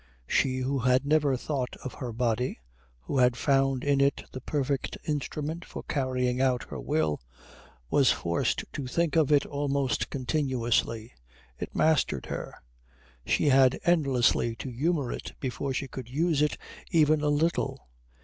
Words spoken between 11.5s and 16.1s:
It mastered her. She had endlessly to humour it before she could